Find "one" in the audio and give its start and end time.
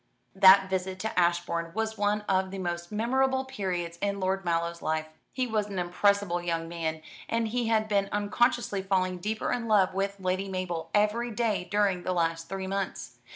1.95-2.21